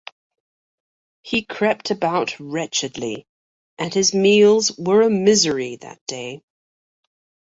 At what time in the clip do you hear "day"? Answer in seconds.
6.07-6.41